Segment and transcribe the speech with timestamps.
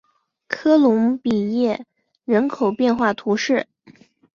[0.47, 1.85] 科隆比耶
[2.25, 3.67] 人口变化图示